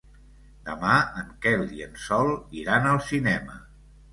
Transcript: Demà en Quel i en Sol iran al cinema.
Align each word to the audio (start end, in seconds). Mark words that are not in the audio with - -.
Demà 0.69 0.95
en 1.23 1.27
Quel 1.45 1.67
i 1.81 1.85
en 1.89 1.93
Sol 2.07 2.35
iran 2.63 2.91
al 2.95 3.01
cinema. 3.11 3.63